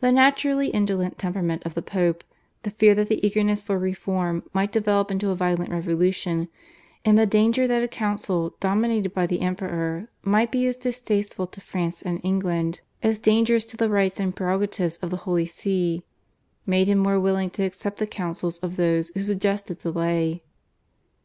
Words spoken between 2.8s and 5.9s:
that the eagerness for reform might develop into a violent